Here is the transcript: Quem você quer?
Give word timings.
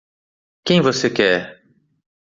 Quem 0.65 0.81
você 0.81 1.11
quer? 1.11 1.61